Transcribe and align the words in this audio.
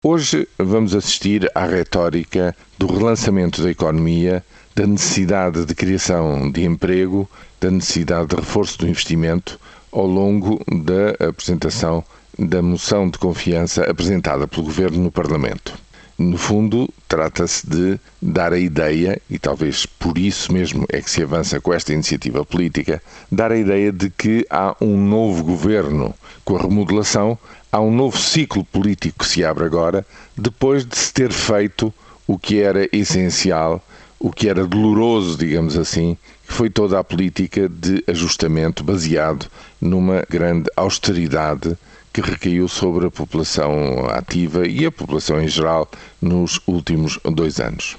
Hoje 0.00 0.46
vamos 0.56 0.94
assistir 0.94 1.50
à 1.56 1.66
retórica 1.66 2.54
do 2.78 2.86
relançamento 2.86 3.60
da 3.60 3.68
economia, 3.68 4.44
da 4.72 4.86
necessidade 4.86 5.64
de 5.66 5.74
criação 5.74 6.48
de 6.52 6.62
emprego, 6.64 7.28
da 7.60 7.68
necessidade 7.68 8.28
de 8.28 8.36
reforço 8.36 8.78
do 8.78 8.86
investimento 8.86 9.58
ao 9.90 10.06
longo 10.06 10.62
da 10.70 11.26
apresentação 11.28 12.04
da 12.38 12.62
moção 12.62 13.10
de 13.10 13.18
confiança 13.18 13.90
apresentada 13.90 14.46
pelo 14.46 14.62
Governo 14.62 15.02
no 15.02 15.10
Parlamento. 15.10 15.76
No 16.18 16.36
fundo, 16.36 16.92
trata-se 17.06 17.64
de 17.64 17.96
dar 18.20 18.52
a 18.52 18.58
ideia, 18.58 19.22
e 19.30 19.38
talvez 19.38 19.86
por 19.86 20.18
isso 20.18 20.52
mesmo 20.52 20.84
é 20.88 21.00
que 21.00 21.08
se 21.08 21.22
avança 21.22 21.60
com 21.60 21.72
esta 21.72 21.92
iniciativa 21.92 22.44
política, 22.44 23.00
dar 23.30 23.52
a 23.52 23.56
ideia 23.56 23.92
de 23.92 24.10
que 24.10 24.44
há 24.50 24.74
um 24.80 24.96
novo 24.96 25.44
governo 25.44 26.12
com 26.44 26.56
a 26.56 26.62
remodelação 26.62 27.38
há 27.70 27.80
um 27.80 27.94
novo 27.94 28.18
ciclo 28.18 28.64
político 28.64 29.20
que 29.20 29.28
se 29.28 29.44
abre 29.44 29.64
agora, 29.64 30.04
depois 30.36 30.84
de 30.84 30.98
se 30.98 31.12
ter 31.12 31.30
feito 31.30 31.94
o 32.26 32.36
que 32.36 32.60
era 32.60 32.88
essencial, 32.90 33.80
o 34.18 34.32
que 34.32 34.48
era 34.48 34.66
doloroso, 34.66 35.38
digamos 35.38 35.76
assim, 35.76 36.16
que 36.46 36.52
foi 36.52 36.68
toda 36.68 36.98
a 36.98 37.04
política 37.04 37.68
de 37.68 38.02
ajustamento 38.08 38.82
baseado 38.82 39.46
numa 39.80 40.24
grande 40.28 40.68
austeridade 40.74 41.76
que 42.12 42.20
recaiu 42.20 42.68
sobre 42.68 43.06
a 43.06 43.10
população 43.10 44.06
ativa 44.10 44.66
e 44.66 44.86
a 44.86 44.92
população 44.92 45.40
em 45.40 45.48
geral 45.48 45.88
nos 46.20 46.60
últimos 46.66 47.18
dois 47.24 47.60
anos. 47.60 47.96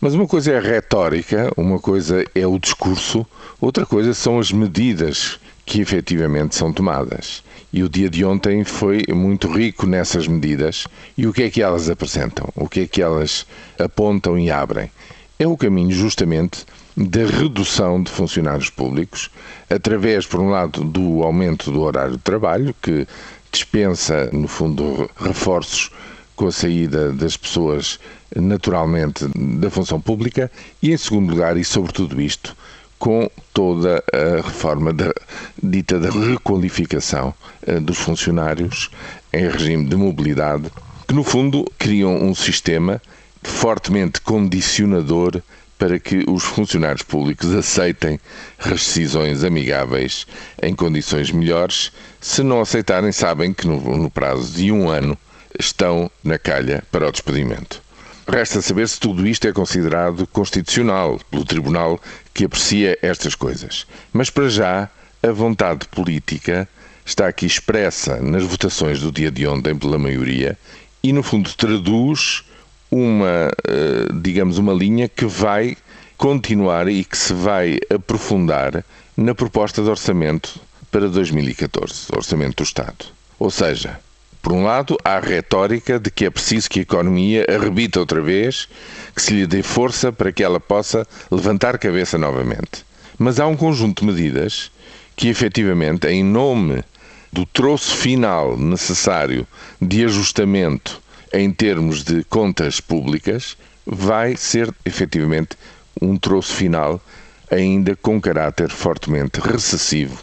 Mas 0.00 0.14
uma 0.14 0.26
coisa 0.26 0.52
é 0.52 0.58
a 0.58 0.60
retórica, 0.60 1.52
uma 1.56 1.78
coisa 1.78 2.24
é 2.34 2.46
o 2.46 2.58
discurso, 2.58 3.26
outra 3.60 3.84
coisa 3.84 4.14
são 4.14 4.38
as 4.38 4.50
medidas 4.50 5.38
que 5.66 5.80
efetivamente 5.80 6.56
são 6.56 6.72
tomadas. 6.72 7.42
E 7.72 7.84
o 7.84 7.88
dia 7.88 8.10
de 8.10 8.24
ontem 8.24 8.64
foi 8.64 9.04
muito 9.10 9.46
rico 9.46 9.86
nessas 9.86 10.26
medidas. 10.26 10.86
E 11.16 11.26
o 11.26 11.32
que 11.32 11.44
é 11.44 11.50
que 11.50 11.62
elas 11.62 11.88
apresentam? 11.88 12.48
O 12.56 12.68
que 12.68 12.80
é 12.80 12.86
que 12.86 13.00
elas 13.00 13.46
apontam 13.78 14.38
e 14.38 14.50
abrem? 14.50 14.90
É 15.38 15.46
o 15.46 15.56
caminho 15.56 15.92
justamente 15.92 16.64
da 16.96 17.24
redução 17.24 18.02
de 18.02 18.10
funcionários 18.10 18.68
públicos, 18.68 19.30
através, 19.70 20.26
por 20.26 20.40
um 20.40 20.50
lado, 20.50 20.82
do 20.82 21.22
aumento 21.22 21.70
do 21.70 21.80
horário 21.82 22.12
de 22.12 22.22
trabalho, 22.22 22.74
que 22.82 23.06
dispensa, 23.50 24.30
no 24.32 24.48
fundo, 24.48 25.10
reforços 25.16 25.90
com 26.36 26.46
a 26.46 26.52
saída 26.52 27.12
das 27.12 27.36
pessoas 27.36 27.98
naturalmente 28.34 29.26
da 29.58 29.70
função 29.70 30.00
pública, 30.00 30.50
e, 30.82 30.92
em 30.92 30.96
segundo 30.96 31.30
lugar, 31.30 31.56
e 31.56 31.64
sobre 31.64 31.92
tudo 31.92 32.20
isto, 32.20 32.56
com 32.98 33.30
toda 33.52 34.02
a 34.12 34.36
reforma 34.42 34.94
dita 35.62 35.98
da 35.98 36.10
requalificação 36.10 37.34
uh, 37.66 37.80
dos 37.80 37.98
funcionários 37.98 38.90
em 39.32 39.48
regime 39.48 39.86
de 39.86 39.96
mobilidade, 39.96 40.70
que 41.06 41.14
no 41.14 41.24
fundo 41.24 41.64
criam 41.78 42.22
um 42.22 42.34
sistema 42.34 43.00
fortemente 43.42 44.20
condicionador 44.20 45.42
para 45.80 45.98
que 45.98 46.22
os 46.28 46.44
funcionários 46.44 47.02
públicos 47.02 47.54
aceitem 47.54 48.20
rescisões 48.58 49.42
amigáveis 49.42 50.26
em 50.62 50.74
condições 50.74 51.32
melhores. 51.32 51.90
Se 52.20 52.42
não 52.42 52.60
aceitarem, 52.60 53.10
sabem 53.10 53.54
que 53.54 53.66
no, 53.66 53.96
no 53.96 54.10
prazo 54.10 54.52
de 54.52 54.70
um 54.70 54.90
ano 54.90 55.16
estão 55.58 56.10
na 56.22 56.38
calha 56.38 56.84
para 56.92 57.08
o 57.08 57.10
despedimento. 57.10 57.82
Resta 58.28 58.60
saber 58.60 58.86
se 58.90 59.00
tudo 59.00 59.26
isto 59.26 59.48
é 59.48 59.52
considerado 59.54 60.26
constitucional 60.26 61.18
pelo 61.30 61.46
Tribunal 61.46 61.98
que 62.34 62.44
aprecia 62.44 62.98
estas 63.00 63.34
coisas. 63.34 63.86
Mas 64.12 64.28
para 64.28 64.50
já, 64.50 64.90
a 65.22 65.32
vontade 65.32 65.88
política 65.88 66.68
está 67.06 67.26
aqui 67.26 67.46
expressa 67.46 68.20
nas 68.20 68.42
votações 68.42 69.00
do 69.00 69.10
dia 69.10 69.30
de 69.30 69.46
ontem 69.46 69.74
pela 69.74 69.98
maioria 69.98 70.58
e, 71.02 71.10
no 71.10 71.22
fundo, 71.22 71.50
traduz 71.54 72.44
uma, 72.90 73.50
eh, 73.66 74.08
digamos, 74.20 74.58
uma 74.58 74.72
linha 74.72 75.08
que 75.08 75.24
vai 75.24 75.76
continuar 76.16 76.88
e 76.88 77.04
que 77.04 77.16
se 77.16 77.32
vai 77.32 77.78
aprofundar 77.88 78.84
na 79.16 79.34
proposta 79.34 79.82
de 79.82 79.88
orçamento 79.88 80.60
para 80.90 81.08
2014, 81.08 82.06
orçamento 82.14 82.56
do 82.56 82.62
Estado. 82.62 83.06
Ou 83.38 83.50
seja, 83.50 83.98
por 84.42 84.52
um 84.52 84.64
lado, 84.64 84.96
há 85.04 85.16
a 85.16 85.20
retórica 85.20 86.00
de 86.00 86.10
que 86.10 86.24
é 86.24 86.30
preciso 86.30 86.68
que 86.68 86.80
a 86.80 86.82
economia 86.82 87.46
arrebite 87.48 87.98
outra 87.98 88.20
vez, 88.20 88.68
que 89.14 89.22
se 89.22 89.34
lhe 89.34 89.46
dê 89.46 89.62
força 89.62 90.10
para 90.10 90.32
que 90.32 90.42
ela 90.42 90.58
possa 90.58 91.06
levantar 91.30 91.78
cabeça 91.78 92.16
novamente. 92.16 92.84
Mas 93.18 93.38
há 93.38 93.46
um 93.46 93.56
conjunto 93.56 94.00
de 94.00 94.12
medidas 94.12 94.70
que, 95.14 95.28
efetivamente, 95.28 96.06
em 96.06 96.24
nome 96.24 96.82
do 97.30 97.44
troço 97.44 97.94
final 97.96 98.56
necessário 98.56 99.46
de 99.80 100.04
ajustamento 100.04 101.00
em 101.32 101.50
termos 101.52 102.02
de 102.02 102.24
contas 102.24 102.80
públicas, 102.80 103.56
vai 103.86 104.36
ser 104.36 104.72
efetivamente 104.84 105.56
um 106.00 106.16
troço 106.16 106.54
final 106.54 107.00
ainda 107.50 107.96
com 107.96 108.20
caráter 108.20 108.70
fortemente 108.70 109.40
recessivo. 109.40 110.22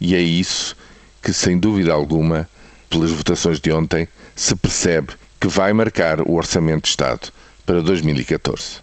E 0.00 0.14
é 0.14 0.20
isso 0.20 0.76
que, 1.22 1.32
sem 1.32 1.58
dúvida 1.58 1.92
alguma, 1.92 2.48
pelas 2.88 3.10
votações 3.10 3.60
de 3.60 3.70
ontem, 3.70 4.08
se 4.34 4.56
percebe 4.56 5.12
que 5.40 5.48
vai 5.48 5.72
marcar 5.72 6.20
o 6.20 6.34
Orçamento 6.34 6.84
de 6.84 6.90
Estado 6.90 7.32
para 7.64 7.80
2014. 7.80 8.82